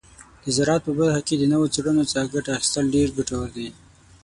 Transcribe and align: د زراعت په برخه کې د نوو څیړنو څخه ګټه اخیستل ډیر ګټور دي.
د 0.43 0.45
زراعت 0.57 0.81
په 0.85 0.91
برخه 0.99 1.21
کې 1.27 1.35
د 1.37 1.43
نوو 1.53 1.71
څیړنو 1.73 2.03
څخه 2.11 2.31
ګټه 2.33 2.51
اخیستل 2.57 2.85
ډیر 2.95 3.07
ګټور 3.17 3.47
دي. 3.57 3.67